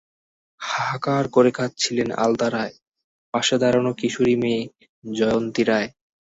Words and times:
হাহাকার 0.61 1.23
করে 1.27 1.51
কাঁদছিলেন 1.57 2.09
আলতা 2.23 2.47
রায়, 2.49 2.75
পাশে 3.33 3.55
দাঁড়ানো 3.61 3.91
কিশোরী 3.99 4.35
মেয়ে 4.41 4.61
জয়ন্তী 5.03 5.63
রায়। 5.63 5.89